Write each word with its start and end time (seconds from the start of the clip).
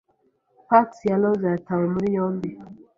Parks 0.67 0.97
ya 1.09 1.17
Rosa 1.21 1.47
yatawe 1.53 1.85
muri 1.93 2.07
yombi. 2.15 2.49